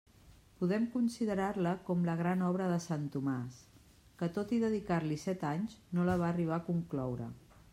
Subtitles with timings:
[0.59, 3.59] Podem considerar-la com la gran obra de sant Tomàs,
[4.23, 7.29] que tot i dedicar-li set anys no la va arribar a concloure.